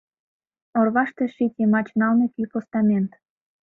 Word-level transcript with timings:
Орваште— 0.79 1.23
щит 1.33 1.53
йымач 1.59 1.87
налме 1.99 2.25
кӱ 2.33 2.43
постамент. 2.51 3.11